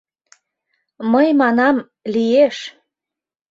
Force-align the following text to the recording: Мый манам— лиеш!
Мый 1.11 1.27
манам— 1.41 1.77
лиеш! 2.13 2.57